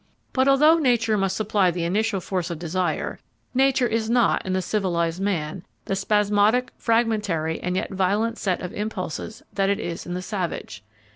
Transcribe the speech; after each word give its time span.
But 0.33 0.47
although 0.47 0.79
nature 0.79 1.15
must 1.15 1.37
supply 1.37 1.69
the 1.69 1.83
initial 1.83 2.19
force 2.19 2.49
of 2.49 2.57
desire, 2.57 3.19
nature 3.53 3.85
is 3.85 4.09
not, 4.09 4.43
in 4.43 4.53
the 4.53 4.61
civilised 4.63 5.21
man, 5.21 5.63
the 5.85 5.95
spasmodic, 5.95 6.71
fragmentary, 6.75 7.59
and 7.61 7.75
yet 7.75 7.91
violent 7.93 8.39
set 8.39 8.63
of 8.63 8.73
impulses 8.73 9.43
that 9.53 9.69
it 9.69 9.79
is 9.79 10.07
in 10.07 10.15
the 10.15 10.23
savage. 10.23 10.83